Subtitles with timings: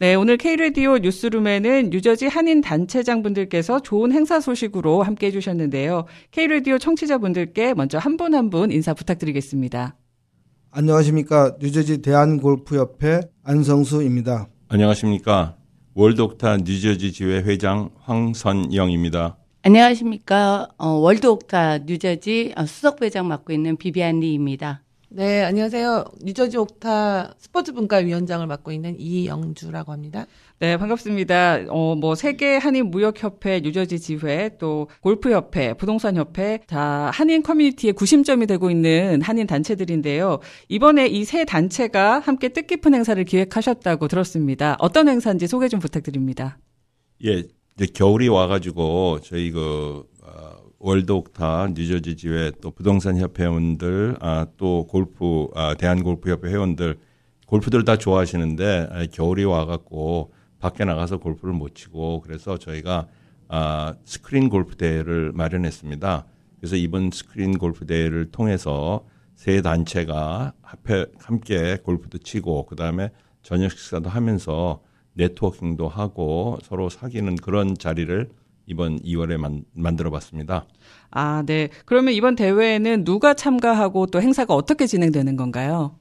[0.00, 6.06] 네, 오늘 K라디오 뉴스룸에는 뉴저지 한인 단체장분들께서 좋은 행사 소식으로 함께 해주셨는데요.
[6.32, 9.96] K라디오 청취자분들께 먼저 한 분 한 분 인사 부탁드리겠습니다.
[10.72, 11.56] 안녕하십니까.
[11.60, 14.48] 뉴저지 대한골프협회 안성수입니다.
[14.68, 15.56] 안녕하십니까.
[15.94, 19.36] 월드옥타 뉴저지 지회 회장 황선영입니다.
[19.62, 20.68] 안녕하십니까.
[20.76, 24.82] 어, 월드옥타 뉴저지 어, 수석회장 맡고 있는 비비안 리입니다.
[25.16, 26.06] 네, 안녕하세요.
[26.24, 30.26] 뉴저지 옥타 스포츠 분과 위원장을 맡고 있는 이영주라고 합니다.
[30.58, 31.66] 네, 반갑습니다.
[31.68, 38.72] 어, 뭐, 세계 한인 무역협회, 뉴저지 지회, 또 골프협회, 부동산협회, 다 한인 커뮤니티의 구심점이 되고
[38.72, 40.40] 있는 한인 단체들인데요.
[40.68, 44.76] 이번에 이 세 단체가 함께 뜻깊은 행사를 기획하셨다고 들었습니다.
[44.80, 46.58] 어떤 행사인지 소개 좀 부탁드립니다.
[47.24, 47.44] 예,
[47.76, 50.02] 이제 겨울이 와가지고 저희 그
[50.84, 56.98] 월드옥타 뉴저지 지회 또 부동산 협회 회원들 아, 또 골프 아, 대한 골프 협회 회원들
[57.46, 63.08] 골프들 다 좋아하시는데 아, 겨울이 와갖고 밖에 나가서 골프를 못 치고 그래서 저희가
[63.48, 66.26] 아, 스크린 골프 대회를 마련했습니다.
[66.60, 73.70] 그래서 이번 스크린 골프 대회를 통해서 세 단체가 합해, 함께 골프도 치고 그 다음에 저녁
[73.70, 74.82] 식사도 하면서
[75.14, 78.28] networking도 하고 서로 사귀는 그런 자리를
[78.66, 80.66] 이번 2월에 만, 만들어 봤습니다.
[81.10, 81.68] 아, 네.
[81.84, 85.98] 그러면 이번 대회에는 누가 참가하고 또 행사가 어떻게 진행되는 건가요?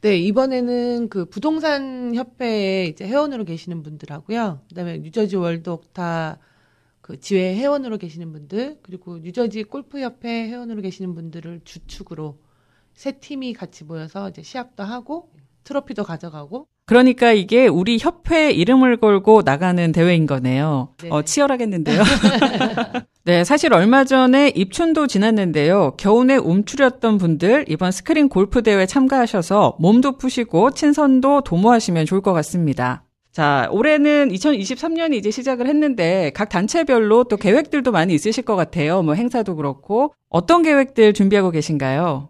[0.00, 4.60] 네, 이번에는 그 부동산 협회에 이제 회원으로 계시는 분들하고요.
[4.68, 6.38] 그다음에 뉴저지 월드 옥타
[7.00, 12.38] 그 지회 회원으로 계시는 분들, 그리고 뉴저지 골프 협회 회원으로 계시는 분들을 주축으로
[12.94, 15.30] 세 팀이 같이 모여서 이제 시합도 하고
[15.64, 20.90] 트로피도 가져가고 그러니까 이게 우리 협회 이름을 걸고 나가는 대회인 거네요.
[21.02, 21.08] 네.
[21.10, 22.02] 어, 치열하겠는데요.
[23.24, 25.94] 네, 사실 얼마 전에 입춘도 지났는데요.
[25.96, 33.04] 겨우내 움츠렸던 분들 이번 스크린 골프 대회 참가하셔서 몸도 푸시고 친선도 도모하시면 좋을 것 같습니다.
[33.32, 39.02] 자, 올해는 2023년이 이제 시작을 했는데 각 단체별로 또 계획들도 많이 있으실 것 같아요.
[39.02, 42.28] 뭐 행사도 그렇고 어떤 계획들 준비하고 계신가요?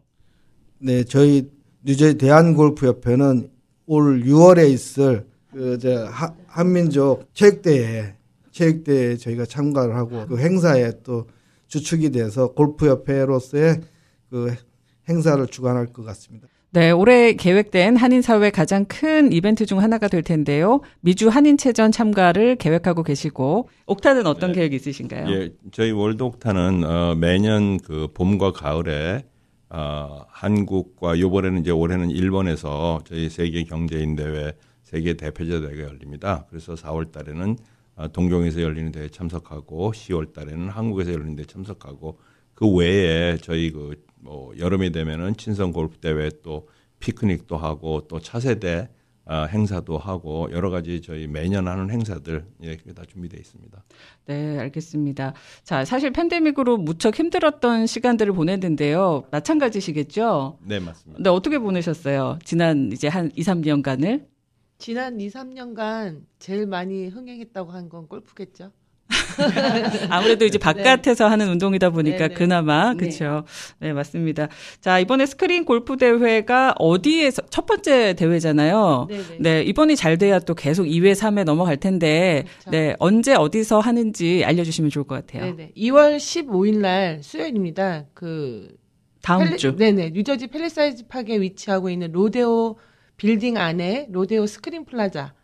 [0.79, 1.51] 네, 저희
[1.83, 3.51] 뉴저지 대한골프협회는
[3.87, 6.05] 올 6월에 있을 그 이제
[6.47, 8.15] 한민족 체육대회
[8.51, 11.27] 체육대회에 저희가 참가를 하고 그 행사에 또
[11.69, 13.81] 주축이 돼서 골프협회로서의
[14.31, 14.55] 그
[15.09, 16.49] 행사를 주관할 것 같습니다.
[16.71, 20.81] 네, 올해 계획된 한인 사회 가장 큰 이벤트 중 하나가 될 텐데요.
[21.03, 24.57] 미주 한인체전 참가를 계획하고 계시고, 옥타는 어떤 네.
[24.57, 25.31] 계획이 있으신가요?
[25.31, 29.25] 예, 저희 월드 옥타는 어, 매년 그 봄과 가을에
[29.77, 34.53] 어, 한국과 요번에는 이제 올해는 일본에서 저희 세계 경제인 대회
[34.83, 36.47] 세계 대표자 대회가 열립니다.
[36.49, 37.57] 그래서 4월 달에는
[37.97, 42.19] 어, 동경에서 열리는 대회 참석하고 10월 달에는 한국에서 열리는 대회 참석하고
[42.55, 46.67] 그 외에 저희 그 뭐 여름이 되면은 친선 골프 대회 또
[46.99, 48.89] 피크닉도 하고 또 차세대
[49.27, 53.85] 어, 행사도 하고 여러 가지 저희 매년 하는 행사들 예, 그게 다 준비되어 있습니다.
[54.27, 55.33] 네, 알겠습니다.
[55.63, 59.25] 자, 사실 팬데믹으로 무척 힘들었던 시간들을 보냈는데요.
[59.31, 60.59] 마찬가지시겠죠?
[60.63, 61.23] 네, 맞습니다.
[61.23, 62.39] 네, 어떻게 보내셨어요?
[62.45, 64.27] 지난 이제 한 2, 3년간을?
[64.79, 68.73] 지난 2, 3년간 제일 많이 흥행했다고 한 건 골프겠죠?
[70.11, 70.63] 아무래도 이제 네.
[70.63, 71.31] 바깥에서 네.
[71.31, 72.35] 하는 운동이다 보니까 네, 네.
[72.35, 73.45] 그나마 그렇죠.
[73.79, 73.93] 네.
[73.93, 74.49] 맞습니다.
[74.81, 79.07] 자 이번에 스크린 골프 대회가 어디에서 첫 번째 대회잖아요.
[79.11, 82.71] 네, 네 이번이 잘 돼야 또 계속 2회 3회 넘어갈 텐데 그렇죠.
[82.71, 85.45] 네 언제 어디서 하는지 알려주시면 좋을 것 같아요.
[85.55, 88.05] 네네 2월 15일 날 수요일입니다.
[88.15, 88.69] 그
[89.23, 89.77] 다음 펠리, 주.
[89.77, 92.77] 네네 뉴저지 팰리세이즈 파크에 위치하고 있는 로데오
[93.17, 95.35] 빌딩 안에 로데오 스크린 플라자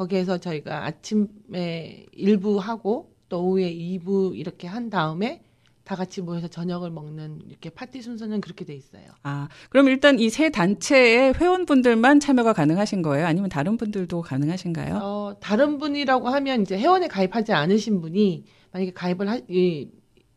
[0.00, 5.42] 거기에서 저희가 아침에 1부 하고 또 오후에 2부 이렇게 한 다음에
[5.84, 9.04] 다 같이 모여서 저녁을 먹는 이렇게 파티 순서는 그렇게 돼 있어요.
[9.22, 13.24] 아, 그럼 일단 이 세 단체의 회원분들만 참여가 가능하신 거예요?
[13.26, 14.96] 아니면 다른 분들도 가능하신가요?
[15.02, 19.88] 어, 다른 분이라고 하면 이제 회원에 가입하지 않으신 분이 만약에 가입을 하, 이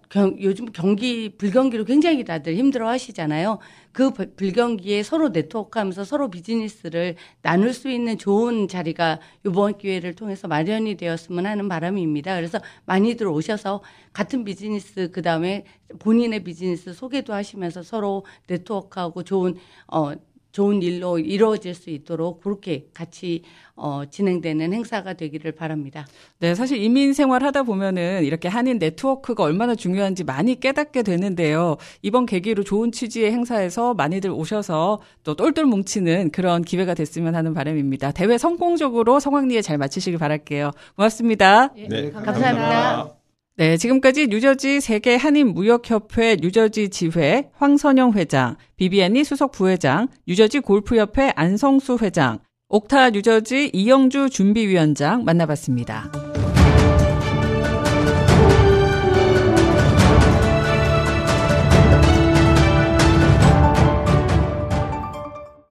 [0.09, 3.59] 경, 요즘 경기 불경기로 굉장히 다들 힘들어 하시잖아요.
[3.93, 10.97] 그 불경기에 서로 네트워크하면서 서로 비즈니스를 나눌 수 있는 좋은 자리가 이번 기회를 통해서 마련이
[10.97, 12.37] 되었으면 하는 바람입니다.
[12.37, 13.83] 그래서 많이들 오셔서
[14.13, 15.65] 같은 비즈니스 그 다음에
[15.99, 19.57] 본인의 비즈니스 소개도 하시면서 서로 네트워크하고 좋은
[19.89, 20.13] 어
[20.57, 23.43] 좋은 일로 이루어질 수 있도록 그렇게 같이
[23.75, 26.07] 어, 진행되는 행사가 되기를 바랍니다.
[26.39, 31.77] 네, 사실 이민 생활 하다 보면은 이렇게 한인 네트워크가 얼마나 중요한지 많이 깨닫게 되는데요.
[32.01, 38.13] 이번 계기로 좋은 취지의 행사에서 많이들 오셔서 또 똘똘 뭉치는 그런 기회가 됐으면 하는 바람입니다.
[38.13, 40.71] 대회 성공적으로 성황리에 잘 마치시길 바랄게요.
[40.97, 41.75] 고맙습니다.
[41.75, 42.33] 네, 네 감사합니다.
[42.33, 43.16] 감사합니다.
[43.59, 51.33] 네, 지금까지 뉴저지 세계 한인 무역협회 뉴저지 지회 황선영 회장, 비비안니 수석 부회장, 뉴저지 골프협회
[51.35, 52.39] 안성수 회장,
[52.69, 56.26] 옥타 뉴저지 이영주 준비위원장 만나봤습니다.